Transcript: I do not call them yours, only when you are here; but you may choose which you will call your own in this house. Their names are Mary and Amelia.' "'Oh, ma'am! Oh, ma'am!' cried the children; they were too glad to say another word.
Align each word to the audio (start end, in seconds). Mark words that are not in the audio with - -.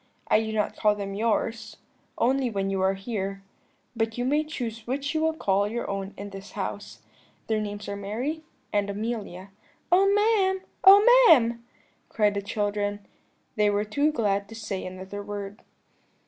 I 0.29 0.41
do 0.41 0.51
not 0.51 0.75
call 0.75 0.95
them 0.95 1.13
yours, 1.13 1.77
only 2.17 2.49
when 2.49 2.71
you 2.71 2.81
are 2.81 2.95
here; 2.95 3.43
but 3.95 4.17
you 4.17 4.25
may 4.25 4.43
choose 4.43 4.87
which 4.87 5.13
you 5.13 5.21
will 5.21 5.35
call 5.35 5.67
your 5.67 5.87
own 5.87 6.15
in 6.17 6.31
this 6.31 6.53
house. 6.53 7.03
Their 7.45 7.61
names 7.61 7.87
are 7.87 7.95
Mary 7.95 8.41
and 8.73 8.89
Amelia.' 8.89 9.51
"'Oh, 9.91 10.11
ma'am! 10.11 10.65
Oh, 10.83 11.05
ma'am!' 11.29 11.63
cried 12.09 12.33
the 12.33 12.41
children; 12.41 13.05
they 13.57 13.69
were 13.69 13.85
too 13.85 14.11
glad 14.11 14.49
to 14.49 14.55
say 14.55 14.83
another 14.83 15.21
word. 15.21 15.61